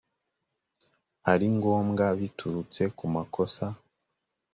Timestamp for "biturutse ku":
2.19-3.05